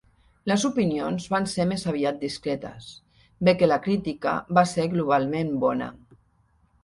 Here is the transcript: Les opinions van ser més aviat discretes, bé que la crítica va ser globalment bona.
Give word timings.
Les 0.51 0.63
opinions 0.69 1.25
van 1.33 1.43
ser 1.51 1.65
més 1.71 1.83
aviat 1.91 2.17
discretes, 2.23 2.87
bé 3.49 3.55
que 3.59 3.69
la 3.71 3.79
crítica 3.85 4.33
va 4.59 4.63
ser 4.71 4.87
globalment 4.95 5.53
bona. 5.65 5.91